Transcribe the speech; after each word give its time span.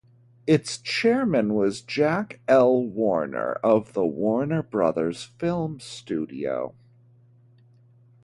Its 0.47 0.79
chairman 0.79 1.53
was 1.53 1.79
Jack 1.79 2.39
L. 2.47 2.81
Warner 2.83 3.53
of 3.63 3.93
the 3.93 4.03
Warner 4.03 4.63
Brothers 4.63 5.21
film 5.25 5.79
studio. 5.79 6.73